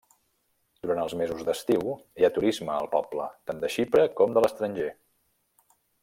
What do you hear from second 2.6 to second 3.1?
al